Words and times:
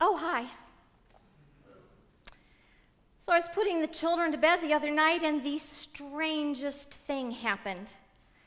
Oh, 0.00 0.16
hi. 0.16 0.46
So 3.20 3.32
I 3.32 3.36
was 3.36 3.48
putting 3.52 3.80
the 3.80 3.88
children 3.88 4.32
to 4.32 4.38
bed 4.38 4.60
the 4.62 4.72
other 4.72 4.90
night, 4.90 5.22
and 5.22 5.42
the 5.42 5.58
strangest 5.58 6.94
thing 6.94 7.30
happened. 7.32 7.92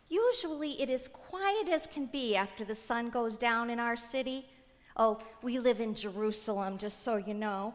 Usually 0.10 0.82
it 0.82 0.90
is 0.90 1.08
quiet 1.08 1.70
as 1.70 1.88
can 1.88 2.06
be 2.06 2.36
after 2.36 2.66
the 2.66 2.76
sun 2.76 3.10
goes 3.10 3.38
down 3.38 3.70
in 3.70 3.80
our 3.80 3.96
city. 3.96 4.46
Oh, 4.98 5.20
we 5.42 5.60
live 5.60 5.82
in 5.82 5.94
Jerusalem, 5.94 6.78
just 6.78 7.04
so 7.04 7.18
you 7.18 7.34
know. 7.34 7.74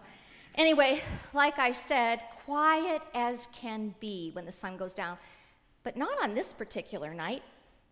Anyway, 0.55 1.03
like 1.35 1.59
I 1.59 1.73
said, 1.73 2.23
quiet 2.45 3.03
as 3.15 3.49
can 3.53 3.95
be 4.01 4.31
when 4.33 4.47
the 4.47 4.53
sun 4.53 4.77
goes 4.77 4.95
down. 4.95 5.19
But 5.83 5.97
not 5.97 6.23
on 6.23 6.35
this 6.35 6.53
particular 6.53 7.15
night. 7.15 7.43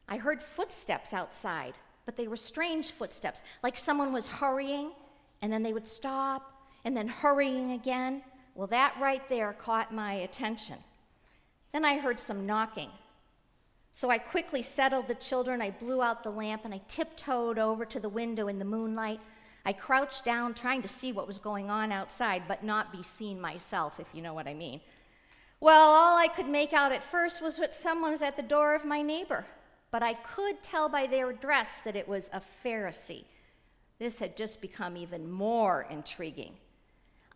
I 0.09 0.17
heard 0.17 0.43
footsteps 0.43 1.13
outside, 1.13 1.75
but 2.05 2.17
they 2.17 2.27
were 2.27 2.37
strange 2.37 2.91
footsteps, 2.91 3.43
like 3.63 3.77
someone 3.77 4.13
was 4.13 4.29
hurrying, 4.29 4.93
and 5.45 5.53
then 5.53 5.63
they 5.63 5.75
would 5.75 5.87
stop, 5.87 6.55
and 6.87 6.97
then 6.97 7.07
hurrying 7.07 7.73
again. 7.73 8.23
Well, 8.55 8.67
that 8.69 8.97
right 8.99 9.21
there 9.29 9.53
caught 9.53 9.93
my 9.93 10.15
attention. 10.15 10.77
Then 11.71 11.85
I 11.85 11.99
heard 11.99 12.19
some 12.19 12.47
knocking. 12.47 12.89
So 13.93 14.09
I 14.09 14.17
quickly 14.17 14.63
settled 14.63 15.07
the 15.07 15.15
children, 15.17 15.61
I 15.61 15.71
blew 15.71 16.01
out 16.01 16.23
the 16.23 16.31
lamp, 16.31 16.65
and 16.65 16.73
I 16.73 16.81
tiptoed 16.89 17.59
over 17.59 17.85
to 17.85 18.01
the 18.01 18.09
window 18.09 18.49
in 18.49 18.59
the 18.59 18.65
moonlight. 18.65 19.21
I 19.67 19.75
crouched 19.75 20.25
down, 20.25 20.55
trying 20.55 20.81
to 20.81 20.89
see 20.89 21.13
what 21.13 21.27
was 21.27 21.39
going 21.39 21.69
on 21.69 21.93
outside, 21.93 22.45
but 22.49 22.65
not 22.65 22.91
be 22.91 23.03
seen 23.03 23.39
myself, 23.39 24.01
if 24.01 24.07
you 24.15 24.23
know 24.23 24.33
what 24.33 24.49
I 24.49 24.55
mean. 24.55 24.81
Well, 25.61 25.91
all 25.91 26.17
I 26.17 26.29
could 26.29 26.49
make 26.49 26.73
out 26.73 26.91
at 26.91 27.05
first 27.05 27.43
was 27.43 27.59
that 27.59 27.75
someone 27.75 28.13
was 28.13 28.23
at 28.23 28.39
the 28.39 28.43
door 28.43 28.75
of 28.75 28.87
my 28.87 29.03
neighbor, 29.03 29.45
but 29.91 30.03
I 30.03 30.15
could 30.15 30.63
tell 30.63 30.89
by 30.89 31.07
their 31.07 31.35
dress 31.35 31.75
that 31.85 31.97
it 31.97 32.09
was 32.09 32.31
a 32.33 32.41
Pharisee. 32.65 33.25
This 33.99 34.19
had 34.19 34.37
just 34.37 34.61
become 34.61 34.97
even 34.97 35.31
more 35.31 35.87
intriguing. 35.91 36.55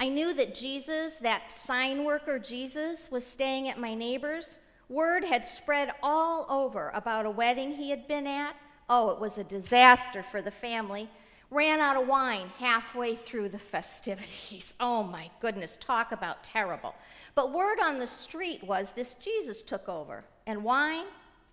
I 0.01 0.09
knew 0.09 0.33
that 0.35 0.55
Jesus, 0.55 1.19
that 1.19 1.51
sign 1.51 2.05
worker 2.05 2.39
Jesus, 2.39 3.11
was 3.11 3.27
staying 3.27 3.69
at 3.69 3.81
my 3.81 3.95
neighbor's. 3.95 4.59
Word 4.89 5.25
had 5.25 5.45
spread 5.45 5.93
all 6.03 6.47
over 6.49 6.91
about 6.95 7.27
a 7.27 7.31
wedding 7.31 7.73
he 7.73 7.91
had 7.91 8.07
been 8.07 8.27
at. 8.27 8.55
Oh, 8.89 9.11
it 9.11 9.21
was 9.21 9.39
a 9.39 9.45
disaster 9.45 10.23
for 10.23 10.41
the 10.41 10.51
family. 10.51 11.11
Ran 11.51 11.81
out 11.81 12.01
of 12.01 12.07
wine 12.07 12.51
halfway 12.59 13.15
through 13.15 13.49
the 13.49 13.59
festivities. 13.59 14.75
Oh 14.81 15.03
my 15.03 15.31
goodness, 15.41 15.77
talk 15.79 16.13
about 16.13 16.45
terrible. 16.45 16.95
But 17.35 17.53
word 17.53 17.79
on 17.83 17.99
the 17.99 18.07
street 18.07 18.63
was 18.63 18.93
this 18.93 19.15
Jesus 19.15 19.63
took 19.63 19.89
over. 19.89 20.25
And 20.47 20.63
wine, 20.63 21.07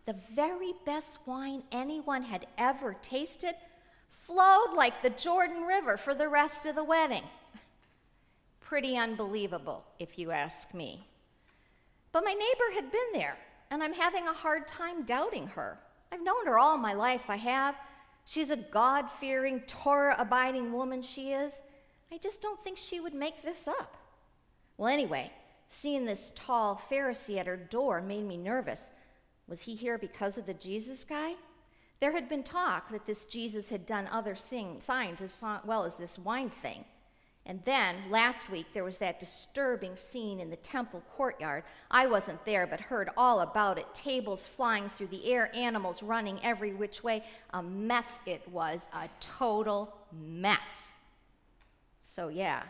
the 0.05 0.15
very 0.35 0.73
best 0.85 1.19
wine 1.25 1.63
anyone 1.71 2.21
had 2.21 2.45
ever 2.57 2.95
tasted, 3.01 3.55
flowed 4.25 4.73
like 4.75 5.01
the 5.01 5.09
Jordan 5.11 5.63
River 5.63 5.97
for 5.97 6.15
the 6.15 6.27
rest 6.27 6.65
of 6.65 6.75
the 6.75 6.83
wedding. 6.83 7.23
Pretty 8.59 8.97
unbelievable, 8.97 9.83
if 9.99 10.17
you 10.17 10.31
ask 10.31 10.73
me. 10.73 11.05
But 12.11 12.23
my 12.23 12.33
neighbor 12.33 12.73
had 12.73 12.91
been 12.91 13.11
there, 13.13 13.37
and 13.69 13.83
I'm 13.83 13.93
having 13.93 14.27
a 14.27 14.33
hard 14.33 14.67
time 14.67 15.03
doubting 15.03 15.47
her. 15.47 15.77
I've 16.11 16.23
known 16.23 16.47
her 16.47 16.57
all 16.57 16.77
my 16.77 16.93
life, 16.93 17.29
I 17.29 17.35
have. 17.35 17.75
She's 18.25 18.49
a 18.49 18.55
God 18.55 19.11
fearing, 19.11 19.59
Torah 19.61 20.15
abiding 20.17 20.73
woman, 20.73 21.03
she 21.03 21.31
is. 21.33 21.61
I 22.11 22.17
just 22.17 22.41
don't 22.41 22.59
think 22.63 22.77
she 22.77 22.99
would 22.99 23.13
make 23.13 23.43
this 23.43 23.67
up. 23.67 23.97
Well, 24.77 24.89
anyway, 24.91 25.31
seeing 25.67 26.05
this 26.05 26.31
tall 26.35 26.81
Pharisee 26.89 27.37
at 27.37 27.47
her 27.47 27.57
door 27.57 28.01
made 28.01 28.25
me 28.25 28.37
nervous. 28.37 28.91
Was 29.47 29.61
he 29.61 29.75
here 29.75 29.99
because 29.99 30.39
of 30.39 30.47
the 30.47 30.53
Jesus 30.55 31.03
guy? 31.03 31.35
There 31.99 32.11
had 32.11 32.29
been 32.29 32.43
talk 32.43 32.91
that 32.91 33.05
this 33.05 33.25
Jesus 33.25 33.69
had 33.69 33.85
done 33.85 34.07
other 34.11 34.35
sing- 34.35 34.81
signs 34.81 35.21
as 35.21 35.41
well 35.65 35.85
as 35.85 35.95
this 35.95 36.19
wine 36.19 36.49
thing. 36.49 36.85
And 37.47 37.61
then 37.63 37.95
last 38.09 38.49
week 38.49 38.65
there 38.73 38.83
was 38.83 38.97
that 38.97 39.19
disturbing 39.19 39.95
scene 39.97 40.39
in 40.39 40.49
the 40.49 40.55
temple 40.55 41.03
courtyard. 41.15 41.63
I 41.91 42.07
wasn't 42.07 42.43
there, 42.43 42.65
but 42.65 42.79
heard 42.79 43.09
all 43.15 43.41
about 43.41 43.77
it 43.77 43.93
tables 43.93 44.47
flying 44.47 44.89
through 44.89 45.07
the 45.07 45.31
air, 45.31 45.55
animals 45.55 46.01
running 46.01 46.39
every 46.43 46.73
which 46.73 47.03
way. 47.03 47.23
A 47.53 47.61
mess 47.61 48.19
it 48.25 48.47
was, 48.49 48.87
a 48.93 49.07
total 49.19 49.95
mess. 50.11 50.95
So, 52.01 52.29
yeah, 52.29 52.63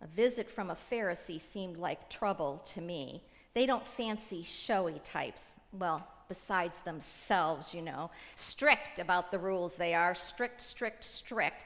a 0.00 0.06
visit 0.06 0.48
from 0.48 0.70
a 0.70 0.76
Pharisee 0.90 1.40
seemed 1.40 1.76
like 1.76 2.08
trouble 2.08 2.62
to 2.66 2.80
me. 2.80 3.22
They 3.52 3.66
don't 3.66 3.86
fancy 3.86 4.42
showy 4.42 5.00
types. 5.04 5.54
Well, 5.72 6.06
besides 6.28 6.80
themselves, 6.80 7.74
you 7.74 7.82
know. 7.82 8.10
Strict 8.36 8.98
about 8.98 9.30
the 9.30 9.38
rules 9.38 9.76
they 9.76 9.94
are 9.94 10.14
strict, 10.14 10.60
strict, 10.60 11.04
strict. 11.04 11.64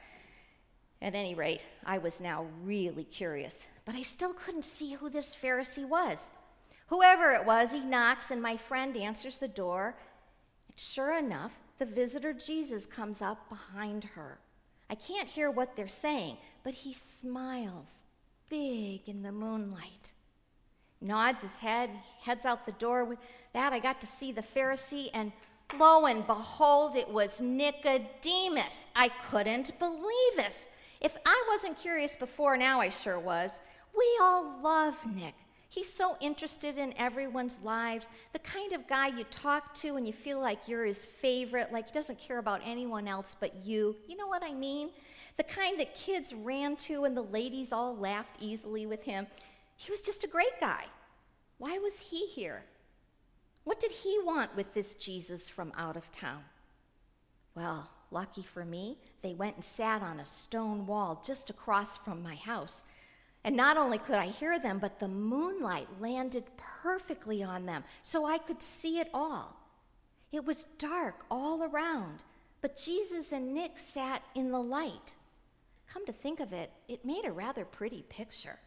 At 1.01 1.15
any 1.15 1.35
rate, 1.35 1.61
I 1.85 1.97
was 1.97 2.19
now 2.19 2.45
really 2.63 3.05
curious, 3.05 3.67
but 3.85 3.95
I 3.95 4.01
still 4.01 4.33
couldn't 4.33 4.65
see 4.65 4.93
who 4.93 5.09
this 5.09 5.35
Pharisee 5.35 5.87
was. 5.87 6.29
Whoever 6.87 7.31
it 7.31 7.45
was, 7.45 7.71
he 7.71 7.79
knocks, 7.79 8.31
and 8.31 8.41
my 8.41 8.57
friend 8.57 8.97
answers 8.97 9.37
the 9.37 9.47
door. 9.47 9.95
And 10.67 10.79
sure 10.79 11.17
enough, 11.17 11.53
the 11.77 11.85
visitor 11.85 12.33
Jesus 12.33 12.85
comes 12.85 13.21
up 13.21 13.47
behind 13.47 14.03
her. 14.03 14.39
I 14.89 14.95
can't 14.95 15.29
hear 15.29 15.51
what 15.51 15.75
they're 15.75 15.87
saying, 15.87 16.37
but 16.63 16.73
he 16.73 16.93
smiles 16.93 18.03
big 18.49 19.07
in 19.07 19.21
the 19.21 19.31
moonlight. 19.31 20.11
Nods 20.99 21.43
his 21.43 21.57
head, 21.57 21.91
heads 22.21 22.45
out 22.45 22.65
the 22.65 22.73
door. 22.73 23.05
With 23.05 23.19
that, 23.53 23.73
I 23.73 23.79
got 23.79 24.01
to 24.01 24.07
see 24.07 24.31
the 24.31 24.41
Pharisee, 24.41 25.09
and 25.13 25.31
lo 25.77 26.05
and 26.05 26.25
behold, 26.25 26.95
it 26.95 27.09
was 27.09 27.41
Nicodemus. 27.41 28.87
I 28.95 29.09
couldn't 29.29 29.77
believe 29.79 30.37
it. 30.37 30.67
If 31.01 31.15
I 31.25 31.43
wasn't 31.49 31.77
curious 31.77 32.15
before, 32.15 32.57
now 32.57 32.79
I 32.81 32.89
sure 32.89 33.19
was. 33.19 33.61
We 33.97 34.05
all 34.21 34.59
love 34.61 34.97
Nick. 35.15 35.33
He's 35.69 35.91
so 35.91 36.17
interested 36.19 36.79
in 36.79 36.97
everyone's 36.97 37.59
lives, 37.63 38.09
the 38.33 38.39
kind 38.39 38.73
of 38.73 38.87
guy 38.87 39.07
you 39.07 39.23
talk 39.25 39.75
to 39.75 39.97
and 39.97 40.07
you 40.07 40.13
feel 40.13 40.39
like 40.39 40.67
you're 40.67 40.85
his 40.85 41.05
favorite, 41.05 41.71
like 41.71 41.87
he 41.87 41.93
doesn't 41.93 42.17
care 42.17 42.39
about 42.39 42.61
anyone 42.65 43.07
else 43.07 43.35
but 43.39 43.63
you. 43.63 43.95
You 44.07 44.17
know 44.17 44.27
what 44.27 44.43
I 44.43 44.53
mean? 44.53 44.89
The 45.37 45.43
kind 45.43 45.79
that 45.79 45.93
kids 45.93 46.33
ran 46.33 46.75
to 46.77 47.05
and 47.05 47.15
the 47.15 47.21
ladies 47.21 47.71
all 47.71 47.95
laughed 47.95 48.37
easily 48.41 48.87
with 48.87 49.03
him. 49.03 49.27
He 49.75 49.91
was 49.91 50.01
just 50.01 50.23
a 50.23 50.27
great 50.27 50.59
guy. 50.59 50.85
Why 51.59 51.77
was 51.77 51.99
he 51.99 52.25
here? 52.25 52.63
What 53.63 53.79
did 53.79 53.91
he 53.91 54.19
want 54.23 54.55
with 54.55 54.73
this 54.73 54.95
Jesus 54.95 55.47
from 55.49 55.71
out 55.77 55.97
of 55.97 56.11
town? 56.11 56.43
Well, 57.55 57.89
lucky 58.11 58.41
for 58.41 58.65
me, 58.65 58.97
they 59.21 59.33
went 59.33 59.55
and 59.55 59.65
sat 59.65 60.01
on 60.01 60.19
a 60.19 60.25
stone 60.25 60.85
wall 60.85 61.21
just 61.25 61.49
across 61.49 61.97
from 61.97 62.23
my 62.23 62.35
house. 62.35 62.83
And 63.43 63.55
not 63.55 63.77
only 63.77 63.97
could 63.97 64.15
I 64.15 64.27
hear 64.27 64.59
them, 64.59 64.79
but 64.79 64.99
the 64.99 65.07
moonlight 65.07 65.87
landed 65.99 66.43
perfectly 66.57 67.41
on 67.43 67.65
them, 67.65 67.83
so 68.01 68.25
I 68.25 68.37
could 68.37 68.61
see 68.61 68.99
it 68.99 69.09
all. 69.13 69.55
It 70.31 70.45
was 70.45 70.65
dark 70.77 71.25
all 71.31 71.63
around, 71.63 72.23
but 72.61 72.77
Jesus 72.77 73.31
and 73.31 73.53
Nick 73.53 73.79
sat 73.79 74.21
in 74.35 74.51
the 74.51 74.59
light. 74.59 75.15
Come 75.91 76.05
to 76.05 76.13
think 76.13 76.39
of 76.39 76.53
it, 76.53 76.71
it 76.87 77.05
made 77.05 77.25
a 77.25 77.31
rather 77.31 77.65
pretty 77.65 78.03
picture. 78.09 78.59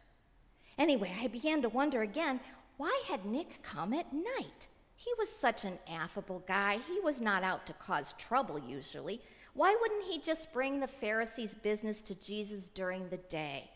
Anyway, 0.77 1.15
I 1.21 1.27
began 1.27 1.61
to 1.61 1.69
wonder 1.69 2.01
again 2.01 2.39
why 2.77 3.03
had 3.07 3.25
Nick 3.25 3.61
come 3.61 3.93
at 3.93 4.11
night? 4.11 4.67
He 5.03 5.11
was 5.17 5.29
such 5.29 5.65
an 5.65 5.79
affable 5.89 6.43
guy. 6.47 6.79
He 6.87 6.99
was 7.01 7.19
not 7.19 7.43
out 7.43 7.65
to 7.65 7.73
cause 7.73 8.13
trouble 8.13 8.57
usually. 8.57 9.21
Why 9.53 9.75
wouldn't 9.81 10.05
he 10.05 10.19
just 10.19 10.53
bring 10.53 10.79
the 10.79 10.87
Pharisees' 10.87 11.55
business 11.55 12.01
to 12.03 12.15
Jesus 12.15 12.67
during 12.67 13.09
the 13.09 13.17
day? 13.17 13.69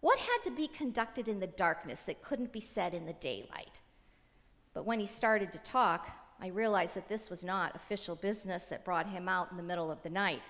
What 0.00 0.18
had 0.18 0.38
to 0.44 0.50
be 0.50 0.68
conducted 0.68 1.28
in 1.28 1.40
the 1.40 1.46
darkness 1.46 2.02
that 2.04 2.22
couldn't 2.22 2.52
be 2.52 2.60
said 2.60 2.92
in 2.92 3.06
the 3.06 3.14
daylight? 3.14 3.80
But 4.74 4.84
when 4.84 5.00
he 5.00 5.06
started 5.06 5.50
to 5.52 5.58
talk, 5.60 6.10
I 6.40 6.48
realized 6.48 6.94
that 6.94 7.08
this 7.08 7.30
was 7.30 7.42
not 7.42 7.74
official 7.74 8.14
business 8.14 8.66
that 8.66 8.84
brought 8.84 9.08
him 9.08 9.28
out 9.28 9.50
in 9.50 9.56
the 9.56 9.62
middle 9.62 9.90
of 9.90 10.02
the 10.02 10.10
night. 10.10 10.42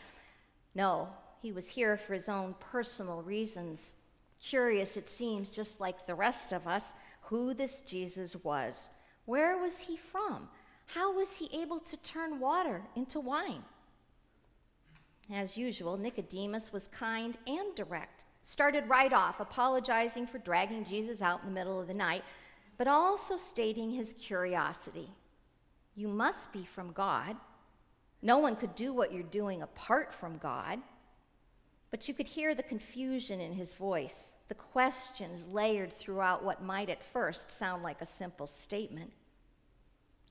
No, 0.75 1.09
he 1.41 1.53
was 1.53 1.69
here 1.69 1.97
for 1.97 2.15
his 2.15 2.29
own 2.29 2.57
personal 2.59 3.23
reasons. 3.23 3.95
Curious, 4.43 4.97
it 4.97 5.09
seems, 5.09 5.51
just 5.51 5.81
like 5.81 6.07
the 6.07 6.15
rest 6.17 6.53
of 6.53 6.67
us, 6.67 6.93
who 7.23 7.55
this 7.55 7.83
Jesus 7.83 8.35
was. 8.43 8.89
Where 9.27 9.59
was 9.59 9.79
he 9.81 9.97
from? 9.97 10.49
How 10.87 11.13
was 11.13 11.37
he 11.37 11.51
able 11.61 11.81
to 11.81 11.97
turn 11.99 12.41
water 12.41 12.83
into 12.95 13.21
wine? 13.21 13.63
As 15.33 15.57
usual, 15.57 15.97
Nicodemus 15.97 16.73
was 16.73 16.89
kind 16.89 17.37
and 17.47 17.75
direct. 17.75 18.25
Started 18.45 18.89
right 18.89 19.13
off 19.13 19.41
apologizing 19.41 20.27
for 20.27 20.39
dragging 20.39 20.85
Jesus 20.85 21.21
out 21.21 21.41
in 21.43 21.49
the 21.49 21.55
middle 21.55 21.81
of 21.81 21.89
the 21.89 21.95
night, 21.95 22.23
but 22.79 22.87
also 22.87 23.37
stating 23.37 23.91
his 23.91 24.13
curiosity. 24.15 25.11
You 25.97 26.07
must 26.07 26.53
be 26.53 26.65
from 26.65 26.93
God. 26.93 27.37
No 28.23 28.39
one 28.39 28.55
could 28.55 28.77
do 28.77 28.93
what 28.93 29.13
you're 29.13 29.25
doing 29.25 29.63
apart 29.63 30.15
from 30.15 30.39
God. 30.39 30.79
But 31.91 32.09
you 32.09 32.15
could 32.15 32.27
hear 32.27 32.55
the 32.55 32.63
confusion 32.63 33.41
in 33.41 33.53
his 33.53 33.73
voice, 33.73 34.33
the 34.49 34.55
questions 34.55 35.47
layered 35.47 35.93
throughout 35.93 36.45
what 36.45 36.63
might 36.63 36.91
at 36.91 37.03
first 37.03 37.51
sound 37.51 37.83
like 37.83 38.01
a 38.01 38.07
simple 38.07 38.47
statement. 38.47 39.13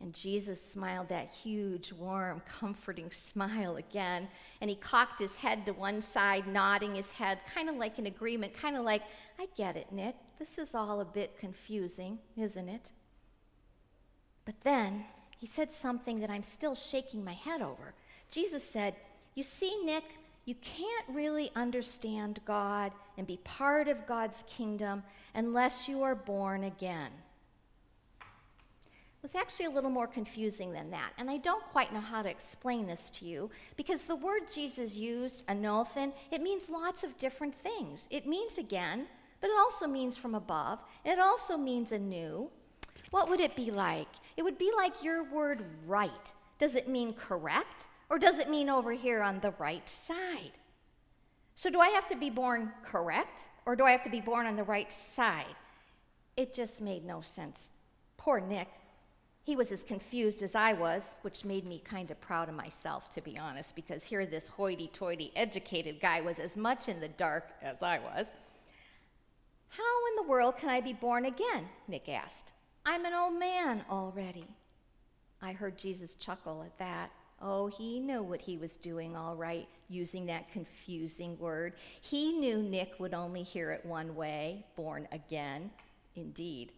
And 0.02 0.14
Jesus 0.14 0.62
smiled 0.62 1.10
that 1.10 1.30
huge, 1.30 1.94
warm, 1.94 2.42
comforting 2.48 3.10
smile 3.12 3.78
again. 3.78 4.28
And 4.62 4.70
he 4.70 4.76
cocked 4.76 5.20
his 5.20 5.38
head 5.38 5.66
to 5.66 5.74
one 5.74 6.02
side, 6.02 6.48
nodding 6.48 6.96
his 6.96 7.12
head, 7.12 7.40
kind 7.54 7.70
of 7.70 7.76
like 7.76 7.98
an 7.98 8.06
agreement, 8.06 8.54
kind 8.54 8.76
of 8.76 8.84
like, 8.84 9.04
I 9.40 9.48
get 9.56 9.78
it, 9.78 9.92
Nick. 9.92 10.16
This 10.38 10.58
is 10.58 10.76
all 10.76 11.00
a 11.00 11.06
bit 11.06 11.38
confusing, 11.40 12.20
isn't 12.36 12.68
it? 12.68 12.92
But 14.44 14.56
then 14.64 15.06
he 15.38 15.48
said 15.48 15.74
something 15.74 16.20
that 16.20 16.30
I'm 16.30 16.44
still 16.44 16.76
shaking 16.76 17.24
my 17.24 17.34
head 17.34 17.62
over. 17.62 17.94
Jesus 18.30 18.64
said, 18.64 18.96
You 19.34 19.44
see, 19.44 19.82
Nick, 19.84 20.04
you 20.46 20.56
can't 20.62 21.06
really 21.10 21.52
understand 21.56 22.40
God 22.46 22.92
and 23.18 23.26
be 23.26 23.38
part 23.44 23.88
of 23.88 24.06
God's 24.06 24.44
kingdom 24.48 25.04
unless 25.34 25.90
you 25.90 26.04
are 26.04 26.16
born 26.16 26.64
again. 26.64 27.12
It 28.20 29.34
was 29.34 29.36
actually 29.36 29.66
a 29.66 29.72
little 29.72 29.90
more 29.90 30.06
confusing 30.06 30.72
than 30.72 30.92
that, 30.92 31.10
and 31.18 31.32
I 31.32 31.38
don't 31.38 31.64
quite 31.72 31.92
know 31.92 32.00
how 32.00 32.22
to 32.22 32.30
explain 32.30 32.86
this 32.86 33.10
to 33.12 33.26
you 33.26 33.50
because 33.76 34.04
the 34.04 34.16
word 34.16 34.44
Jesus 34.54 34.96
used, 34.96 35.48
anothen, 35.48 36.14
it 36.30 36.44
means 36.44 36.70
lots 36.70 37.04
of 37.04 37.18
different 37.18 37.56
things. 37.56 38.08
It 38.12 38.28
means 38.28 38.60
again, 38.60 39.08
but 39.42 39.50
it 39.50 39.58
also 39.58 39.88
means 39.88 40.16
from 40.16 40.36
above. 40.36 40.80
It 41.04 41.18
also 41.18 41.58
means 41.58 41.92
anew. 41.92 42.52
What 43.10 43.28
would 43.28 43.40
it 43.40 43.56
be 43.56 43.72
like? 43.72 44.10
It 44.38 44.44
would 44.44 44.60
be 44.60 44.72
like 44.78 45.04
your 45.04 45.24
word 45.24 45.66
right. 45.88 46.34
Does 46.60 46.76
it 46.76 46.88
mean 46.88 47.14
correct? 47.14 47.88
Or 48.10 48.20
does 48.20 48.40
it 48.40 48.50
mean 48.50 48.70
over 48.70 48.92
here 48.92 49.22
on 49.22 49.40
the 49.40 49.52
right 49.52 49.88
side? 49.90 50.52
So, 51.56 51.70
do 51.70 51.80
I 51.80 51.90
have 51.90 52.08
to 52.10 52.16
be 52.16 52.30
born 52.30 52.72
correct? 52.84 53.48
Or 53.66 53.76
do 53.76 53.84
I 53.84 53.92
have 53.92 54.04
to 54.04 54.10
be 54.10 54.22
born 54.22 54.46
on 54.46 54.56
the 54.56 54.64
right 54.64 54.92
side? 54.92 55.56
It 56.38 56.54
just 56.54 56.82
made 56.82 57.06
no 57.06 57.22
sense. 57.22 57.72
Poor 58.18 58.40
Nick. 58.40 58.68
He 59.44 59.56
was 59.56 59.72
as 59.72 59.84
confused 59.84 60.42
as 60.42 60.56
I 60.56 60.74
was, 60.74 61.18
which 61.22 61.46
made 61.46 61.66
me 61.66 61.80
kind 61.80 62.10
of 62.10 62.20
proud 62.20 62.50
of 62.50 62.56
myself, 62.56 63.12
to 63.14 63.22
be 63.22 63.38
honest, 63.38 63.76
because 63.76 64.04
here 64.04 64.26
this 64.26 64.48
hoity 64.48 64.90
toity 64.92 65.32
educated 65.36 66.00
guy 66.02 66.20
was 66.20 66.40
as 66.40 66.58
much 66.58 66.90
in 66.90 67.00
the 67.00 67.10
dark 67.10 67.52
as 67.62 67.82
I 67.84 68.00
was. 68.00 68.28
How 69.70 70.08
in 70.10 70.16
the 70.16 70.30
world 70.30 70.58
can 70.58 70.70
I 70.70 70.82
be 70.82 70.94
born 70.94 71.26
again? 71.26 71.70
Nick 71.88 72.10
asked. 72.10 72.54
I'm 72.86 73.06
an 73.06 73.14
old 73.14 73.38
man 73.38 73.86
already. 73.90 74.48
I 75.42 75.54
heard 75.54 75.78
Jesus 75.78 76.16
chuckle 76.16 76.64
at 76.64 76.78
that. 76.80 77.12
Oh, 77.42 77.68
he 77.68 78.00
knew 78.00 78.24
what 78.24 78.42
he 78.42 78.58
was 78.58 78.78
doing 78.78 79.16
all 79.16 79.36
right, 79.36 79.68
using 79.90 80.26
that 80.28 80.50
confusing 80.50 81.38
word. 81.38 81.74
He 82.02 82.32
knew 82.32 82.64
Nick 82.64 83.00
would 83.00 83.14
only 83.14 83.44
hear 83.44 83.72
it 83.72 83.86
one 83.86 84.16
way 84.16 84.66
born 84.76 85.08
again. 85.12 85.70
Indeed. 86.16 86.72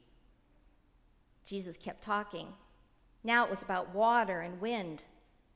Jesus 1.45 1.77
kept 1.77 2.01
talking. 2.01 2.47
Now 3.23 3.43
it 3.45 3.49
was 3.49 3.63
about 3.63 3.93
water 3.93 4.41
and 4.41 4.59
wind, 4.59 5.03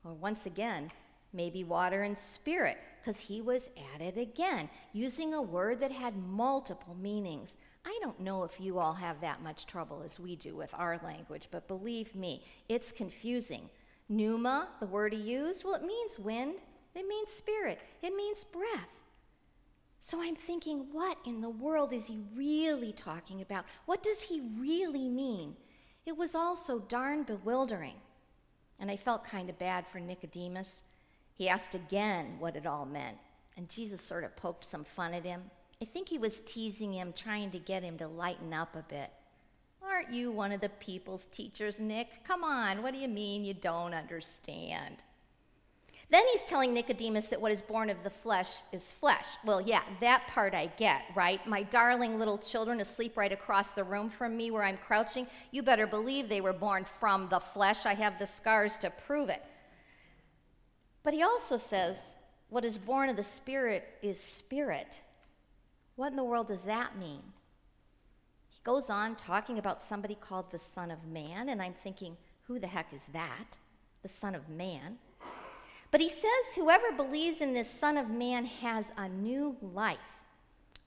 or 0.03 0.13
once 0.13 0.45
again, 0.45 0.91
maybe 1.33 1.63
water 1.63 2.03
and 2.03 2.17
spirit, 2.17 2.77
because 3.01 3.19
he 3.19 3.41
was 3.41 3.69
at 3.95 4.01
it 4.01 4.17
again, 4.17 4.69
using 4.93 5.33
a 5.33 5.41
word 5.41 5.79
that 5.79 5.91
had 5.91 6.15
multiple 6.15 6.95
meanings. 6.95 7.57
I 7.85 7.97
don't 8.01 8.19
know 8.19 8.43
if 8.43 8.59
you 8.59 8.77
all 8.77 8.93
have 8.93 9.21
that 9.21 9.41
much 9.41 9.65
trouble 9.65 10.03
as 10.05 10.19
we 10.19 10.35
do 10.35 10.55
with 10.55 10.73
our 10.75 10.99
language, 11.03 11.47
but 11.49 11.67
believe 11.67 12.13
me, 12.15 12.45
it's 12.69 12.91
confusing. 12.91 13.69
Pneuma, 14.11 14.67
the 14.81 14.87
word 14.87 15.13
he 15.13 15.19
used, 15.19 15.63
well, 15.63 15.73
it 15.73 15.85
means 15.85 16.19
wind, 16.19 16.55
it 16.93 17.07
means 17.07 17.31
spirit, 17.31 17.79
it 18.01 18.13
means 18.13 18.43
breath. 18.43 18.89
So 20.01 20.21
I'm 20.21 20.35
thinking, 20.35 20.87
what 20.91 21.17
in 21.25 21.39
the 21.39 21.49
world 21.49 21.93
is 21.93 22.07
he 22.07 22.19
really 22.35 22.91
talking 22.91 23.41
about? 23.41 23.65
What 23.85 24.03
does 24.03 24.21
he 24.21 24.41
really 24.59 25.07
mean? 25.07 25.55
It 26.05 26.17
was 26.17 26.35
all 26.35 26.57
so 26.57 26.79
darn 26.79 27.23
bewildering. 27.23 27.95
And 28.79 28.91
I 28.91 28.97
felt 28.97 29.23
kind 29.23 29.49
of 29.49 29.57
bad 29.59 29.87
for 29.87 29.99
Nicodemus. 29.99 30.83
He 31.35 31.47
asked 31.47 31.73
again 31.73 32.35
what 32.39 32.57
it 32.57 32.65
all 32.65 32.85
meant, 32.85 33.17
and 33.55 33.69
Jesus 33.69 34.01
sort 34.01 34.25
of 34.25 34.35
poked 34.35 34.65
some 34.65 34.83
fun 34.83 35.13
at 35.13 35.23
him. 35.23 35.43
I 35.81 35.85
think 35.85 36.09
he 36.09 36.17
was 36.17 36.41
teasing 36.41 36.93
him, 36.93 37.13
trying 37.13 37.51
to 37.51 37.59
get 37.59 37.83
him 37.83 37.97
to 37.99 38.07
lighten 38.07 38.53
up 38.53 38.75
a 38.75 38.83
bit. 38.89 39.11
Aren't 40.01 40.15
you 40.15 40.31
one 40.31 40.51
of 40.51 40.61
the 40.61 40.69
people's 40.69 41.25
teachers, 41.27 41.79
Nick? 41.79 42.07
Come 42.23 42.43
on, 42.43 42.81
what 42.81 42.91
do 42.91 42.99
you 42.99 43.07
mean 43.07 43.45
you 43.45 43.53
don't 43.53 43.93
understand? 43.93 44.95
Then 46.09 46.23
he's 46.31 46.41
telling 46.41 46.73
Nicodemus 46.73 47.27
that 47.27 47.39
what 47.39 47.51
is 47.51 47.61
born 47.61 47.87
of 47.87 48.01
the 48.03 48.09
flesh 48.09 48.63
is 48.71 48.91
flesh. 48.91 49.27
Well, 49.45 49.61
yeah, 49.61 49.83
that 49.99 50.25
part 50.27 50.55
I 50.55 50.71
get, 50.75 51.03
right? 51.13 51.45
My 51.45 51.61
darling 51.61 52.17
little 52.17 52.39
children 52.39 52.79
asleep 52.79 53.15
right 53.15 53.31
across 53.31 53.73
the 53.73 53.83
room 53.83 54.09
from 54.09 54.35
me 54.35 54.49
where 54.49 54.63
I'm 54.63 54.77
crouching, 54.77 55.27
you 55.51 55.61
better 55.61 55.85
believe 55.85 56.27
they 56.27 56.41
were 56.41 56.51
born 56.51 56.83
from 56.83 57.29
the 57.29 57.39
flesh. 57.39 57.85
I 57.85 57.93
have 57.93 58.17
the 58.17 58.25
scars 58.25 58.79
to 58.79 58.89
prove 58.89 59.29
it. 59.29 59.43
But 61.03 61.13
he 61.13 61.21
also 61.21 61.57
says, 61.57 62.15
what 62.49 62.65
is 62.65 62.79
born 62.79 63.09
of 63.09 63.17
the 63.17 63.23
Spirit 63.23 63.87
is 64.01 64.19
spirit. 64.19 64.99
What 65.95 66.09
in 66.09 66.15
the 66.15 66.23
world 66.23 66.47
does 66.47 66.63
that 66.63 66.97
mean? 66.97 67.21
Goes 68.63 68.89
on 68.89 69.15
talking 69.15 69.57
about 69.57 69.81
somebody 69.81 70.15
called 70.15 70.51
the 70.51 70.59
Son 70.59 70.91
of 70.91 71.05
Man, 71.05 71.49
and 71.49 71.61
I'm 71.61 71.73
thinking, 71.73 72.15
who 72.43 72.59
the 72.59 72.67
heck 72.67 72.93
is 72.93 73.05
that? 73.11 73.57
The 74.03 74.07
Son 74.07 74.35
of 74.35 74.49
Man. 74.49 74.97
But 75.89 76.01
he 76.01 76.09
says, 76.09 76.55
whoever 76.55 76.91
believes 76.91 77.41
in 77.41 77.53
this 77.53 77.69
Son 77.69 77.97
of 77.97 78.09
Man 78.09 78.45
has 78.45 78.91
a 78.97 79.09
new 79.09 79.57
life, 79.61 79.97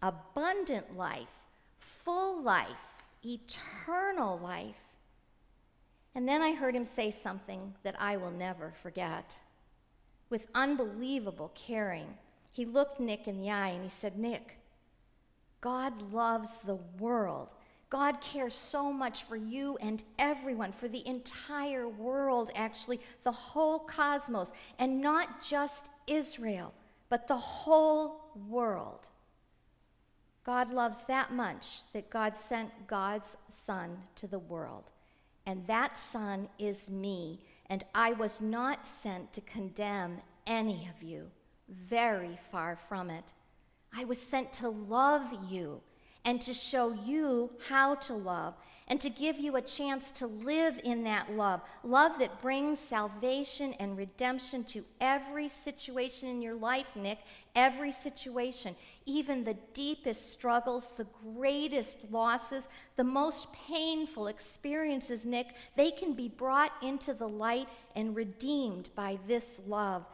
abundant 0.00 0.96
life, 0.96 1.28
full 1.78 2.42
life, 2.42 2.68
eternal 3.24 4.38
life. 4.38 4.76
And 6.14 6.28
then 6.28 6.42
I 6.42 6.54
heard 6.54 6.76
him 6.76 6.84
say 6.84 7.10
something 7.10 7.74
that 7.82 7.96
I 7.98 8.16
will 8.16 8.30
never 8.30 8.72
forget. 8.82 9.36
With 10.30 10.46
unbelievable 10.54 11.50
caring, 11.54 12.06
he 12.52 12.64
looked 12.64 13.00
Nick 13.00 13.26
in 13.26 13.40
the 13.40 13.50
eye 13.50 13.70
and 13.70 13.82
he 13.82 13.90
said, 13.90 14.16
Nick, 14.16 14.58
God 15.60 16.12
loves 16.12 16.58
the 16.58 16.78
world. 16.98 17.54
God 17.94 18.20
cares 18.20 18.56
so 18.56 18.93
much 18.93 19.23
for 19.23 19.37
you 19.37 19.79
and 19.81 20.02
everyone, 20.19 20.73
for 20.73 20.88
the 20.88 21.06
entire 21.06 21.88
world, 21.88 22.50
actually, 22.56 22.99
the 23.23 23.31
whole 23.31 23.79
cosmos, 23.79 24.52
and 24.81 25.00
not 25.00 25.41
just 25.41 25.91
Israel, 26.08 26.75
but 27.08 27.29
the 27.29 27.37
whole 27.37 28.32
world. 28.49 29.06
God 30.43 30.73
loves 30.73 31.05
that 31.06 31.32
much 31.32 31.82
that 31.93 32.11
God 32.11 32.37
sent 32.37 32.88
God's 32.88 33.37
Son 33.49 33.96
to 34.17 34.26
the 34.26 34.41
world. 34.41 34.91
And 35.46 35.64
that 35.69 35.96
Son 35.96 36.49
is 36.58 36.91
me, 36.91 37.44
and 37.70 37.85
I 37.94 38.14
was 38.14 38.41
not 38.41 38.88
sent 38.88 39.32
to 39.35 39.41
condemn 39.43 40.17
any 40.49 40.91
of 40.96 41.00
you. 41.00 41.31
Very 41.69 42.41
far 42.50 42.75
from 42.75 43.08
it. 43.08 43.32
I 43.96 44.02
was 44.02 44.20
sent 44.20 44.52
to 44.55 44.69
love 44.69 45.29
you 45.49 45.81
and 46.24 46.40
to 46.43 46.54
show 46.54 46.93
you 46.93 47.50
how 47.69 47.94
to 47.96 48.14
love 48.14 48.54
and 48.88 49.00
to 49.00 49.08
give 49.08 49.38
you 49.38 49.56
a 49.56 49.62
chance 49.62 50.10
to 50.10 50.26
live 50.26 50.78
in 50.84 51.04
that 51.04 51.32
love. 51.32 51.62
Love 51.82 52.19
that 52.19 52.43
brings 52.43 52.78
salvation 52.78 53.72
and 53.74 53.96
redemption 53.96 54.62
to 54.64 54.84
every 55.00 55.48
situation 55.48 56.28
in 56.28 56.43
your 56.43 56.54
life, 56.54 56.88
Nick. 56.94 57.19
Every 57.56 57.93
situation, 57.93 58.74
even 59.06 59.44
the 59.44 59.56
deepest 59.72 60.32
struggles, 60.32 60.93
the 60.96 61.06
greatest 61.34 61.98
losses, 62.10 62.69
the 62.96 63.04
most 63.04 63.50
painful 63.52 64.26
experiences, 64.26 65.24
Nick, 65.24 65.54
they 65.76 65.90
can 65.90 66.12
be 66.12 66.28
brought 66.28 66.72
into 66.82 67.14
the 67.14 67.28
light 67.28 67.69
and 67.96 68.14
redeemed 68.14 68.90
by 68.94 69.19
this 69.26 69.60
love. 69.66 70.04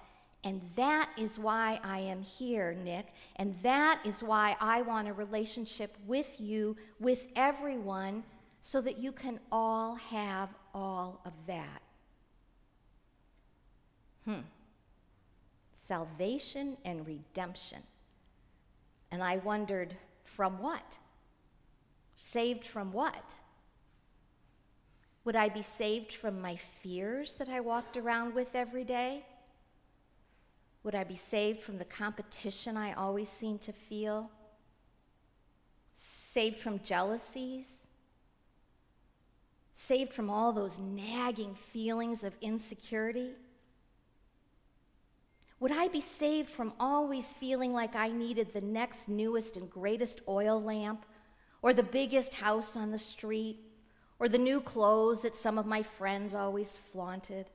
And 0.43 0.63
that 0.77 1.11
is 1.19 1.39
why 1.39 1.79
I 1.85 1.99
am 1.99 2.23
here, 2.23 2.75
Nick. 2.83 3.13
And 3.37 3.55
that 3.63 4.01
is 4.05 4.23
why 4.23 4.57
I 4.61 4.81
want 4.83 5.09
a 5.09 5.13
relationship 5.13 5.97
with 6.07 6.41
you, 6.41 6.77
with 6.99 7.27
everyone, 7.37 8.25
so 8.63 8.81
that 8.81 8.99
you 8.99 9.13
can 9.13 9.39
all 9.53 9.97
have 9.97 10.49
all 10.75 11.21
of 11.27 11.33
that. 11.47 11.83
Hmm. 14.25 14.41
Salvation 15.77 16.77
and 16.85 17.07
redemption. 17.07 17.83
And 19.11 19.23
I 19.23 19.39
wondered, 19.39 19.97
from 20.25 20.59
what? 20.59 20.99
Saved 22.17 22.65
from 22.65 22.93
what? 22.93 23.35
Would 25.25 25.37
I 25.37 25.49
be 25.49 25.63
saved 25.63 26.13
from 26.13 26.41
my 26.41 26.57
fears 26.57 27.35
that 27.35 27.49
I 27.49 27.61
walked 27.61 27.97
around 27.97 28.35
with 28.35 28.55
every 28.55 28.85
day? 28.85 29.25
Would 30.83 30.95
I 30.95 31.05
be 31.05 31.17
saved 31.17 31.61
from 31.61 31.79
the 31.79 31.85
competition 31.85 32.77
I 32.77 32.95
always 32.95 33.29
seem 33.29 33.59
to 33.59 33.73
feel? 33.73 34.31
Saved 35.93 36.59
from 36.59 36.81
jealousies? 36.81 37.87
Saved 39.75 40.13
from 40.13 40.31
all 40.31 40.53
those 40.53 40.79
nagging 40.79 41.55
feelings 41.55 42.25
of 42.25 42.35
insecurity? 42.41 43.33
Would 45.59 45.73
I 45.73 45.89
be 45.89 46.01
saved 46.01 46.49
from 46.49 46.73
always 46.81 47.27
feeling 47.27 47.75
like 47.75 47.95
I 47.95 48.09
needed 48.09 48.53
the 48.53 48.63
next 48.63 49.09
newest 49.09 49.59
and 49.59 49.71
greatest 49.71 50.23
oil 50.27 50.63
lamp, 50.63 51.05
or 51.61 51.75
the 51.75 51.83
biggest 51.83 52.33
house 52.33 52.77
on 52.77 52.91
the 52.91 52.99
street, 52.99 53.59
or 54.19 54.27
the 54.27 54.39
new 54.39 54.63
clothes 54.63 55.21
that 55.23 55.37
some 55.37 55.59
of 55.59 55.67
my 55.67 55.83
friends 55.83 56.33
always 56.33 56.79
flaunted? 56.79 57.51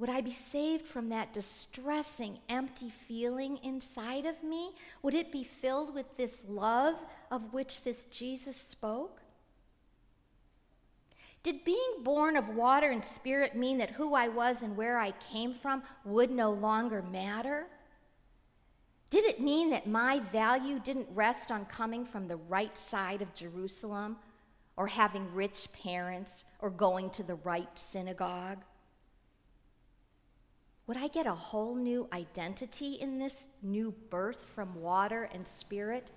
Would 0.00 0.08
I 0.08 0.22
be 0.22 0.30
saved 0.30 0.86
from 0.86 1.10
that 1.10 1.34
distressing, 1.34 2.38
empty 2.48 2.88
feeling 2.88 3.58
inside 3.62 4.24
of 4.24 4.42
me? 4.42 4.70
Would 5.02 5.12
it 5.12 5.30
be 5.30 5.44
filled 5.44 5.92
with 5.92 6.16
this 6.16 6.46
love 6.48 6.94
of 7.30 7.52
which 7.52 7.82
this 7.82 8.04
Jesus 8.04 8.56
spoke? 8.56 9.20
Did 11.42 11.64
being 11.64 12.02
born 12.02 12.38
of 12.38 12.48
water 12.48 12.88
and 12.88 13.04
spirit 13.04 13.54
mean 13.54 13.76
that 13.76 13.90
who 13.90 14.14
I 14.14 14.28
was 14.28 14.62
and 14.62 14.74
where 14.74 14.98
I 14.98 15.10
came 15.32 15.52
from 15.52 15.82
would 16.06 16.30
no 16.30 16.50
longer 16.50 17.02
matter? 17.02 17.66
Did 19.10 19.26
it 19.26 19.38
mean 19.38 19.68
that 19.68 19.86
my 19.86 20.20
value 20.32 20.78
didn't 20.78 21.08
rest 21.12 21.50
on 21.50 21.66
coming 21.66 22.06
from 22.06 22.26
the 22.26 22.36
right 22.36 22.76
side 22.78 23.20
of 23.20 23.34
Jerusalem, 23.34 24.16
or 24.78 24.86
having 24.86 25.34
rich 25.34 25.68
parents, 25.72 26.44
or 26.60 26.70
going 26.70 27.10
to 27.10 27.22
the 27.22 27.34
right 27.34 27.78
synagogue? 27.78 28.64
Would 30.90 30.98
I 30.98 31.06
get 31.06 31.28
a 31.28 31.32
whole 31.32 31.76
new 31.76 32.08
identity 32.12 32.94
in 32.94 33.16
this 33.16 33.46
new 33.62 33.94
birth 34.10 34.44
from 34.56 34.74
water 34.74 35.30
and 35.32 35.46
spirit 35.46 36.10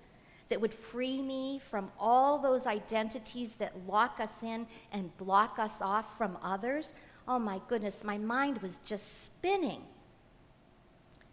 that 0.48 0.60
would 0.60 0.74
free 0.74 1.22
me 1.22 1.60
from 1.70 1.92
all 1.96 2.40
those 2.40 2.66
identities 2.66 3.52
that 3.60 3.86
lock 3.86 4.18
us 4.18 4.42
in 4.42 4.66
and 4.90 5.16
block 5.16 5.60
us 5.60 5.80
off 5.80 6.18
from 6.18 6.36
others? 6.42 6.92
Oh 7.28 7.38
my 7.38 7.60
goodness, 7.68 8.02
my 8.02 8.18
mind 8.18 8.60
was 8.62 8.78
just 8.78 9.24
spinning. 9.24 9.82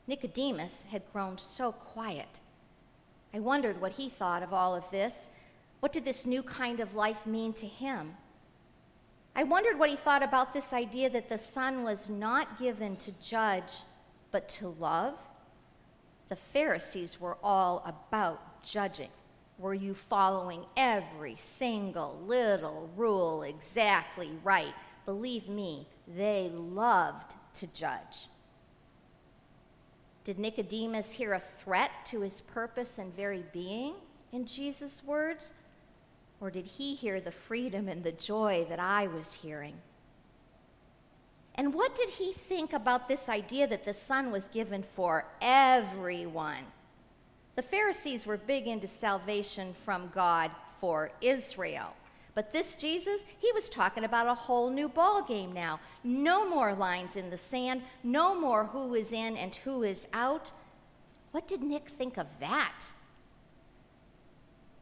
Nicodemus 0.05 0.86
had 0.91 1.01
grown 1.12 1.39
so 1.39 1.71
quiet. 1.71 2.39
I 3.33 3.39
wondered 3.39 3.81
what 3.81 3.93
he 3.93 4.10
thought 4.10 4.43
of 4.43 4.53
all 4.53 4.75
of 4.75 4.88
this. 4.91 5.31
What 5.79 5.91
did 5.91 6.05
this 6.05 6.27
new 6.27 6.43
kind 6.43 6.79
of 6.79 6.93
life 6.93 7.25
mean 7.25 7.53
to 7.53 7.65
him? 7.65 8.17
I 9.36 9.44
wondered 9.44 9.80
what 9.80 9.90
he 9.90 9.96
thought 9.96 10.24
about 10.24 10.54
this 10.54 10.74
idea 10.74 11.10
that 11.10 11.30
the 11.30 11.38
Son 11.38 11.84
was 11.84 12.10
not 12.10 12.60
given 12.60 12.98
to 12.98 13.12
judge, 13.22 13.84
but 14.32 14.50
to 14.50 14.70
love. 14.80 15.16
The 16.30 16.36
Pharisees 16.36 17.20
were 17.20 17.38
all 17.44 17.84
about 17.86 18.64
judging. 18.64 19.10
Were 19.58 19.74
you 19.74 19.94
following 19.94 20.66
every 20.76 21.36
single 21.36 22.20
little 22.26 22.90
rule 22.96 23.44
exactly 23.44 24.32
right? 24.44 24.74
Believe 25.06 25.48
me, 25.48 25.88
they 26.08 26.50
loved 26.54 27.36
to 27.56 27.68
judge. 27.68 28.28
Did 30.24 30.40
Nicodemus 30.40 31.12
hear 31.12 31.34
a 31.34 31.40
threat 31.40 31.92
to 32.06 32.22
his 32.22 32.42
purpose 32.42 32.98
and 32.98 33.16
very 33.16 33.44
being 33.54 33.94
in 34.32 34.46
Jesus' 34.46 35.04
words? 35.04 35.52
Or 36.41 36.50
did 36.50 36.65
he 36.65 36.95
hear 36.95 37.21
the 37.21 37.31
freedom 37.31 37.88
and 37.88 38.03
the 38.03 38.12
joy 38.12 38.65
that 38.67 38.79
I 38.79 39.07
was 39.07 39.31
hearing? 39.31 39.75
And 41.55 41.74
what 41.74 41.95
did 41.95 42.10
he 42.10 42.33
think 42.33 42.74
about 42.74 43.07
this 43.07 43.29
idea 43.29 43.67
that 43.67 43.86
the 43.86 43.93
Son 43.93 44.31
was 44.31 44.48
given 44.48 44.81
for 44.81 45.25
everyone? 45.41 46.65
The 47.55 47.62
Pharisees 47.62 48.25
were 48.25 48.38
big 48.38 48.67
into 48.67 48.88
salvation 48.88 49.75
from 49.86 50.12
God 50.15 50.50
for 50.79 51.12
Israel. 51.21 51.93
But 52.33 52.53
this 52.53 52.75
Jesus, 52.75 53.21
he 53.39 53.51
was 53.51 53.69
talking 53.69 54.05
about 54.05 54.27
a 54.27 54.33
whole 54.33 54.69
new 54.69 54.88
ball 54.88 55.21
game 55.21 55.51
now. 55.51 55.79
No 56.03 56.50
more 56.50 56.74
lines 56.74 57.17
in 57.17 57.29
the 57.29 57.38
sand, 57.38 57.83
no 58.03 58.33
more 58.39 58.65
who 58.65 58.95
is 58.95 59.12
in 59.12 59.36
and 59.38 59.53
who 59.53 59.83
is 59.83 60.07
out. 60.13 60.51
What 61.31 61.48
did 61.48 61.62
Nick 61.62 61.89
think 61.89 62.17
of 62.17 62.27
that? 62.39 62.86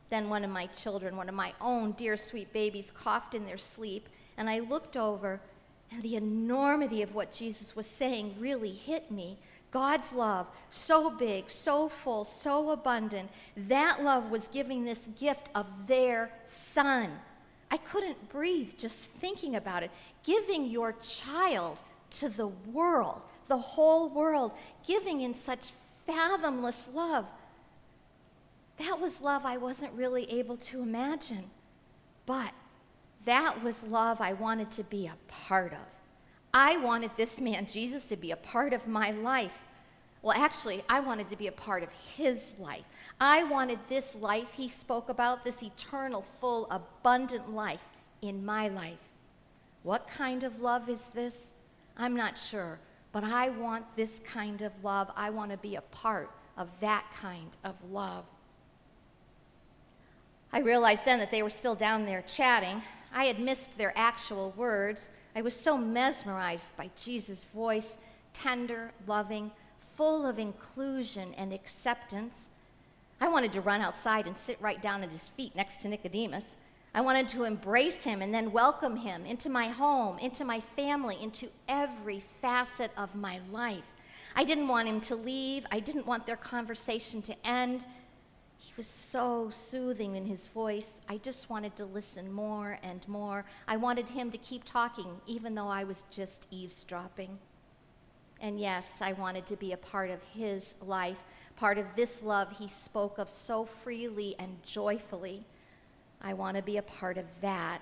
Then 0.10 0.30
one 0.30 0.44
of 0.44 0.50
my 0.50 0.66
children, 0.68 1.16
one 1.16 1.30
of 1.30 1.36
my 1.36 1.54
own 1.62 1.92
dear 1.92 2.18
sweet 2.18 2.52
babies, 2.52 2.92
coughed 2.92 3.36
in 3.36 3.46
their 3.46 3.58
sleep, 3.58 4.10
and 4.38 4.50
I 4.50 4.60
looked 4.60 4.98
over, 4.98 5.40
and 5.92 6.02
the 6.02 6.16
enormity 6.16 7.02
of 7.02 7.14
what 7.14 7.32
Jesus 7.32 7.76
was 7.76 7.88
saying 7.88 8.36
really 8.40 8.72
hit 8.72 9.12
me. 9.12 9.38
God's 9.72 10.14
love, 10.14 10.48
so 10.70 11.12
big, 11.12 11.50
so 11.50 11.90
full, 11.90 12.26
so 12.26 12.72
abundant, 12.72 13.30
that 13.56 14.04
love 14.04 14.32
was 14.32 14.48
giving 14.48 14.84
this 14.84 15.10
gift 15.20 15.50
of 15.54 15.68
their 15.86 16.32
son. 16.48 17.12
I 17.70 17.78
couldn't 17.78 18.30
breathe 18.30 18.72
just 18.78 18.98
thinking 18.98 19.56
about 19.56 19.84
it. 19.84 19.92
Giving 20.24 20.66
your 20.66 20.94
child 21.04 21.78
to 22.12 22.30
the 22.30 22.48
world, 22.48 23.22
the 23.48 23.58
whole 23.58 24.10
world, 24.10 24.54
giving 24.88 25.22
in 25.22 25.36
such 25.36 25.72
fathomless 26.08 26.90
love. 26.94 27.26
That 28.80 29.00
was 29.00 29.22
love 29.22 29.46
I 29.46 29.58
wasn't 29.58 29.94
really 29.94 30.30
able 30.32 30.58
to 30.58 30.82
imagine. 30.82 31.50
But 32.26 32.52
that 33.26 33.64
was 33.64 33.84
love 33.84 34.22
I 34.22 34.34
wanted 34.34 34.72
to 34.72 34.84
be 34.84 35.08
a 35.08 35.16
part 35.28 35.74
of. 35.74 35.80
I 36.54 36.78
wanted 36.78 37.12
this 37.16 37.40
man, 37.40 37.68
Jesus, 37.68 38.06
to 38.06 38.16
be 38.16 38.32
a 38.32 38.36
part 38.36 38.74
of 38.74 38.88
my 38.88 39.12
life. 39.12 39.58
Well, 40.22 40.36
actually, 40.38 40.84
I 40.90 41.00
wanted 41.00 41.30
to 41.30 41.36
be 41.36 41.48
a 41.48 41.52
part 41.52 41.84
of 41.84 41.90
his 42.16 42.54
life. 42.58 42.84
I 43.22 43.44
wanted 43.44 43.80
this 43.88 44.16
life 44.16 44.48
he 44.54 44.68
spoke 44.68 45.10
about, 45.10 45.44
this 45.44 45.62
eternal, 45.62 46.22
full, 46.22 46.68
abundant 46.72 47.54
life 47.54 47.84
in 48.22 48.46
my 48.46 48.68
life. 48.70 48.98
What 49.84 50.08
kind 50.08 50.44
of 50.44 50.60
love 50.60 50.90
is 50.90 51.06
this? 51.14 51.54
I'm 51.98 52.16
not 52.16 52.38
sure, 52.38 52.80
but 53.12 53.24
I 53.24 53.50
want 53.50 53.86
this 53.96 54.22
kind 54.26 54.62
of 54.62 54.72
love. 54.84 55.12
I 55.16 55.30
want 55.30 55.52
to 55.52 55.58
be 55.58 55.76
a 55.76 55.82
part 55.82 56.30
of 56.58 56.70
that 56.80 57.06
kind 57.16 57.56
of 57.64 57.76
love. 57.90 58.26
I 60.52 60.60
realized 60.60 61.06
then 61.06 61.20
that 61.20 61.32
they 61.32 61.44
were 61.44 61.50
still 61.50 61.76
down 61.76 62.06
there 62.06 62.24
chatting. 62.24 62.82
I 63.14 63.26
had 63.26 63.40
missed 63.40 63.78
their 63.78 63.94
actual 63.96 64.52
words. 64.58 65.10
I 65.36 65.42
was 65.42 65.56
so 65.56 65.78
mesmerized 65.78 66.76
by 66.76 66.90
Jesus' 66.96 67.44
voice, 67.44 67.98
tender, 68.34 68.92
loving, 69.06 69.52
full 69.96 70.26
of 70.26 70.40
inclusion 70.40 71.34
and 71.38 71.54
acceptance. 71.54 72.50
I 73.22 73.28
wanted 73.28 73.54
to 73.54 73.62
run 73.62 73.82
outside 73.82 74.28
and 74.28 74.38
sit 74.38 74.58
right 74.62 74.82
down 74.82 75.04
at 75.04 75.12
his 75.12 75.30
feet 75.30 75.56
next 75.56 75.82
to 75.82 75.88
Nicodemus. 75.88 76.56
I 76.96 77.02
wanted 77.02 77.28
to 77.30 77.44
embrace 77.44 78.04
him 78.04 78.22
and 78.22 78.34
then 78.34 78.52
welcome 78.52 78.96
him 78.96 79.26
into 79.26 79.50
my 79.50 79.68
home, 79.68 80.18
into 80.18 80.44
my 80.44 80.62
family, 80.76 81.18
into 81.22 81.50
every 81.68 82.24
facet 82.42 82.92
of 82.98 83.14
my 83.14 83.40
life. 83.52 83.84
I 84.36 84.44
didn't 84.44 84.68
want 84.68 84.88
him 84.88 85.00
to 85.02 85.16
leave. 85.16 85.66
I 85.72 85.80
didn't 85.80 86.08
want 86.08 86.26
their 86.26 86.38
conversation 86.38 87.22
to 87.24 87.36
end. 87.48 87.86
He 88.62 88.74
was 88.76 88.88
so 88.88 89.50
soothing 89.50 90.18
in 90.18 90.26
his 90.26 90.48
voice. 90.48 91.00
I 91.08 91.16
just 91.18 91.50
wanted 91.50 91.78
to 91.78 91.86
listen 91.86 92.30
more 92.30 92.78
and 92.84 93.08
more. 93.08 93.46
I 93.70 93.78
wanted 93.78 94.10
him 94.10 94.30
to 94.32 94.38
keep 94.38 94.66
talking, 94.66 95.22
even 95.26 95.56
though 95.56 95.70
I 95.70 95.86
was 95.86 96.04
just 96.12 96.46
eavesdropping. 96.52 97.40
And 98.42 98.60
yes, 98.60 99.02
I 99.02 99.14
wanted 99.14 99.46
to 99.48 99.56
be 99.56 99.72
a 99.72 99.78
part 99.78 100.10
of 100.10 100.22
his 100.24 100.76
life, 100.82 101.24
part 101.56 101.78
of 101.78 101.86
this 101.96 102.22
love 102.22 102.58
he 102.58 102.68
spoke 102.68 103.18
of 103.18 103.30
so 103.30 103.64
freely 103.64 104.36
and 104.40 104.62
joyfully. 104.64 105.46
I 106.22 106.34
want 106.34 106.58
to 106.58 106.64
be 106.64 106.76
a 106.76 106.82
part 106.82 107.18
of 107.18 107.26
that. 107.40 107.82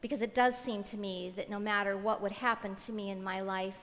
Because 0.00 0.22
it 0.22 0.34
does 0.34 0.56
seem 0.56 0.82
to 0.84 0.96
me 0.96 1.30
that 1.36 1.50
no 1.50 1.58
matter 1.58 1.94
what 1.98 2.22
would 2.22 2.32
happen 2.32 2.74
to 2.74 2.92
me 2.92 3.10
in 3.10 3.22
my 3.22 3.42
life, 3.42 3.80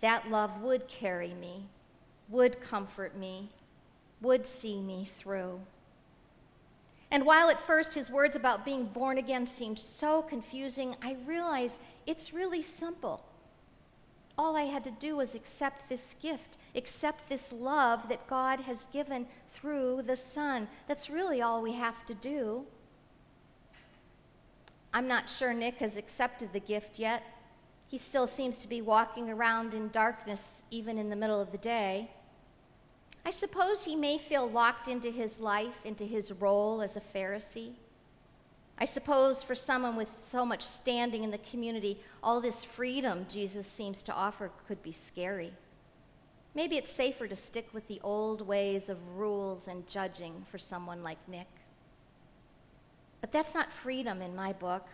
that 0.00 0.30
love 0.30 0.62
would 0.62 0.88
carry 0.88 1.34
me, 1.34 1.66
would 2.30 2.62
comfort 2.62 3.16
me, 3.18 3.50
would 4.20 4.46
see 4.46 4.80
me 4.80 5.04
through. 5.04 5.60
And 7.10 7.24
while 7.24 7.50
at 7.50 7.60
first 7.60 7.94
his 7.94 8.10
words 8.10 8.36
about 8.36 8.64
being 8.64 8.86
born 8.86 9.18
again 9.18 9.46
seemed 9.46 9.78
so 9.78 10.22
confusing, 10.22 10.96
I 11.02 11.16
realized 11.26 11.80
it's 12.06 12.32
really 12.32 12.62
simple. 12.62 13.24
All 14.38 14.56
I 14.56 14.64
had 14.64 14.84
to 14.84 14.90
do 14.90 15.16
was 15.16 15.34
accept 15.34 15.88
this 15.88 16.14
gift, 16.20 16.56
accept 16.74 17.28
this 17.28 17.52
love 17.52 18.08
that 18.08 18.26
God 18.26 18.60
has 18.60 18.86
given 18.92 19.26
through 19.50 20.02
the 20.02 20.16
Son. 20.16 20.68
That's 20.88 21.08
really 21.08 21.40
all 21.40 21.62
we 21.62 21.72
have 21.72 22.04
to 22.06 22.14
do. 22.14 22.66
I'm 24.92 25.08
not 25.08 25.28
sure 25.28 25.52
Nick 25.54 25.76
has 25.78 25.96
accepted 25.96 26.52
the 26.52 26.60
gift 26.60 26.98
yet. 26.98 27.22
He 27.88 27.98
still 27.98 28.26
seems 28.26 28.58
to 28.58 28.68
be 28.68 28.82
walking 28.82 29.30
around 29.30 29.74
in 29.74 29.88
darkness, 29.88 30.64
even 30.70 30.98
in 30.98 31.08
the 31.08 31.16
middle 31.16 31.40
of 31.40 31.52
the 31.52 31.58
day. 31.58 32.10
I 33.26 33.30
suppose 33.30 33.84
he 33.84 33.96
may 33.96 34.18
feel 34.18 34.48
locked 34.48 34.86
into 34.86 35.10
his 35.10 35.40
life, 35.40 35.80
into 35.84 36.04
his 36.04 36.30
role 36.30 36.80
as 36.80 36.96
a 36.96 37.00
Pharisee. 37.00 37.72
I 38.78 38.84
suppose 38.84 39.42
for 39.42 39.56
someone 39.56 39.96
with 39.96 40.10
so 40.28 40.46
much 40.46 40.62
standing 40.62 41.24
in 41.24 41.32
the 41.32 41.38
community, 41.38 41.98
all 42.22 42.40
this 42.40 42.62
freedom 42.62 43.26
Jesus 43.28 43.66
seems 43.66 44.04
to 44.04 44.14
offer 44.14 44.52
could 44.68 44.80
be 44.80 44.92
scary. 44.92 45.52
Maybe 46.54 46.76
it's 46.76 46.92
safer 46.92 47.26
to 47.26 47.34
stick 47.34 47.66
with 47.72 47.88
the 47.88 48.00
old 48.04 48.46
ways 48.46 48.88
of 48.88 49.16
rules 49.16 49.66
and 49.66 49.88
judging 49.88 50.44
for 50.48 50.58
someone 50.58 51.02
like 51.02 51.18
Nick. 51.26 51.48
But 53.20 53.32
that's 53.32 53.56
not 53.56 53.72
freedom 53.72 54.22
in 54.22 54.36
my 54.36 54.52
book. 54.52 54.86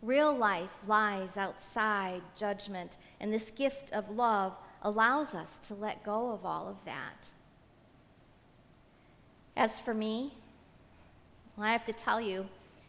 Real 0.00 0.32
life 0.32 0.78
lies 0.86 1.36
outside 1.36 2.22
judgment, 2.36 2.98
and 3.18 3.32
this 3.32 3.50
gift 3.50 3.92
of 3.92 4.10
love 4.10 4.56
allows 4.82 5.34
us 5.34 5.58
to 5.58 5.74
let 5.74 6.04
go 6.04 6.30
of 6.30 6.46
all 6.46 6.68
of 6.68 6.84
that. 6.84 7.32
As 9.58 9.80
for 9.80 9.92
me, 9.92 10.32
well, 11.56 11.66
I 11.66 11.72
have 11.72 11.84
to 11.86 11.92
tell 11.92 12.20
you, 12.20 12.46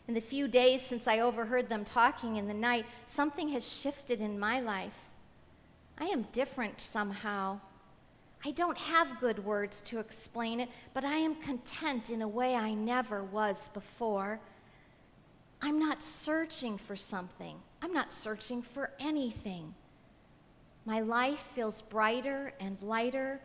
In 0.08 0.14
the 0.14 0.22
few 0.22 0.48
days 0.48 0.84
since 0.84 1.08
I 1.08 1.20
overheard 1.20 1.68
them 1.68 1.84
talking 1.84 2.38
in 2.38 2.48
the 2.48 2.54
night, 2.54 2.86
something 3.08 3.50
has 3.50 3.68
shifted 3.68 4.22
in 4.22 4.40
my 4.40 4.60
life. 4.60 5.00
I 5.98 6.06
am 6.06 6.28
different 6.32 6.80
somehow. 6.80 7.60
I 8.46 8.52
don't 8.52 8.78
have 8.78 9.20
good 9.20 9.44
words 9.44 9.82
to 9.82 10.00
explain 10.00 10.60
it, 10.60 10.70
but 10.94 11.04
I 11.04 11.16
am 11.16 11.36
content 11.36 12.12
in 12.12 12.22
a 12.22 12.28
way 12.28 12.56
I 12.56 12.74
never 12.74 13.24
was 13.24 13.70
before. 13.70 14.40
I'm 15.62 15.80
not 15.80 16.04
searching 16.04 16.78
for 16.78 16.96
something, 16.96 17.58
I'm 17.82 17.94
not 17.94 18.14
searching 18.14 18.62
for 18.62 18.92
anything. 19.00 19.74
My 20.86 21.02
life 21.02 21.48
feels 21.56 21.82
brighter 21.82 22.54
and 22.60 22.78
lighter, 22.82 23.42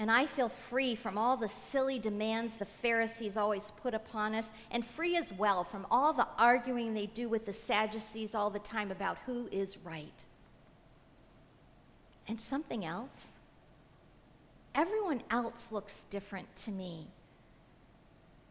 and 0.00 0.10
I 0.10 0.24
feel 0.24 0.48
free 0.48 0.94
from 0.94 1.18
all 1.18 1.36
the 1.36 1.46
silly 1.46 1.98
demands 1.98 2.54
the 2.54 2.64
Pharisees 2.64 3.36
always 3.36 3.70
put 3.82 3.92
upon 3.92 4.34
us, 4.34 4.50
and 4.70 4.82
free 4.82 5.14
as 5.14 5.30
well 5.30 5.62
from 5.62 5.86
all 5.90 6.14
the 6.14 6.26
arguing 6.38 6.94
they 6.94 7.04
do 7.04 7.28
with 7.28 7.44
the 7.44 7.52
Sadducees 7.52 8.34
all 8.34 8.48
the 8.48 8.60
time 8.60 8.90
about 8.90 9.18
who 9.26 9.46
is 9.52 9.76
right. 9.84 10.24
And 12.26 12.40
something 12.40 12.82
else. 12.82 13.32
Everyone 14.74 15.22
else 15.30 15.70
looks 15.70 16.06
different 16.08 16.56
to 16.56 16.70
me. 16.70 17.06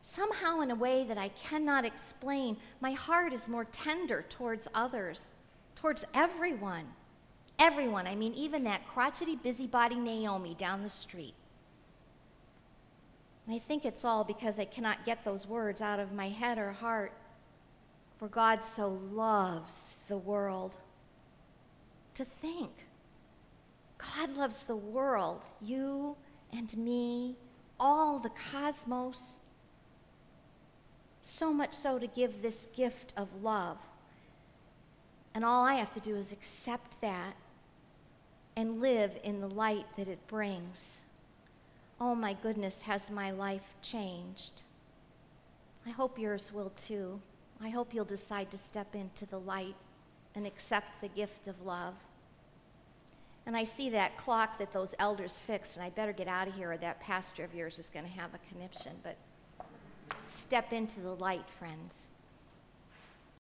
Somehow, 0.03 0.59
in 0.59 0.69
a 0.69 0.75
way 0.75 1.03
that 1.05 1.17
I 1.17 1.29
cannot 1.29 1.83
explain, 1.83 2.57
my 2.79 2.91
heart 2.91 3.33
is 3.33 3.49
more 3.49 3.65
tender 3.65 4.23
towards 4.29 4.67
others, 4.75 5.31
towards 5.73 6.05
everyone. 6.13 6.85
Everyone, 7.57 8.05
I 8.05 8.13
mean, 8.13 8.35
even 8.35 8.63
that 8.65 8.87
crotchety 8.87 9.35
busybody 9.35 9.95
Naomi 9.95 10.53
down 10.53 10.83
the 10.83 10.89
street. 10.91 11.33
And 13.49 13.55
I 13.55 13.59
think 13.67 13.83
it's 13.83 14.05
all 14.05 14.23
because 14.23 14.59
I 14.59 14.65
cannot 14.65 15.05
get 15.05 15.25
those 15.25 15.47
words 15.47 15.81
out 15.81 15.99
of 15.99 16.11
my 16.11 16.29
head 16.29 16.59
or 16.59 16.71
heart. 16.71 17.13
For 18.19 18.27
God 18.27 18.63
so 18.63 19.01
loves 19.11 19.95
the 20.07 20.19
world. 20.19 20.77
To 22.13 22.25
think, 22.25 22.69
God 23.97 24.37
loves 24.37 24.61
the 24.65 24.75
world, 24.75 25.45
you 25.59 26.15
and 26.53 26.77
me, 26.77 27.37
all 27.79 28.19
the 28.19 28.29
cosmos. 28.51 29.39
So 31.23 31.51
much 31.51 31.73
so 31.73 31.97
to 31.97 32.05
give 32.05 32.43
this 32.43 32.67
gift 32.75 33.15
of 33.17 33.29
love. 33.41 33.79
And 35.33 35.43
all 35.43 35.65
I 35.65 35.73
have 35.73 35.91
to 35.93 35.99
do 35.99 36.15
is 36.15 36.31
accept 36.31 37.01
that 37.01 37.35
and 38.55 38.79
live 38.79 39.17
in 39.23 39.41
the 39.41 39.49
light 39.49 39.87
that 39.97 40.07
it 40.07 40.27
brings. 40.27 41.01
Oh 42.01 42.15
my 42.15 42.33
goodness, 42.33 42.81
has 42.83 43.11
my 43.11 43.31
life 43.31 43.75
changed? 43.81 44.63
I 45.85 45.89
hope 45.89 46.17
yours 46.17 46.53
will 46.53 46.71
too. 46.71 47.19
I 47.61 47.69
hope 47.69 47.93
you'll 47.93 48.05
decide 48.05 48.51
to 48.51 48.57
step 48.57 48.95
into 48.95 49.25
the 49.25 49.39
light 49.39 49.75
and 50.35 50.47
accept 50.47 51.01
the 51.01 51.09
gift 51.09 51.47
of 51.47 51.65
love. 51.65 51.95
And 53.45 53.57
I 53.57 53.63
see 53.63 53.89
that 53.89 54.15
clock 54.15 54.59
that 54.59 54.71
those 54.71 54.95
elders 54.99 55.39
fixed, 55.39 55.75
and 55.75 55.83
I 55.83 55.89
better 55.89 56.13
get 56.13 56.27
out 56.27 56.47
of 56.47 56.53
here 56.53 56.71
or 56.71 56.77
that 56.77 57.01
pastor 57.01 57.43
of 57.43 57.53
yours 57.53 57.79
is 57.79 57.89
going 57.89 58.05
to 58.05 58.11
have 58.11 58.29
a 58.33 58.53
conniption. 58.53 58.93
But 59.03 59.17
step 60.29 60.71
into 60.71 60.99
the 61.01 61.15
light, 61.15 61.49
friends. 61.49 62.11